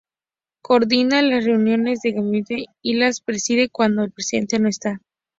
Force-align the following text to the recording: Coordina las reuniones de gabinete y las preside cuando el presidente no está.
Coordina 0.63 1.21
las 1.21 1.43
reuniones 1.45 2.01
de 2.01 2.13
gabinete 2.13 2.65
y 2.81 2.95
las 2.95 3.21
preside 3.21 3.69
cuando 3.69 4.01
el 4.03 4.11
presidente 4.11 4.57
no 4.57 4.67
está. 4.67 4.99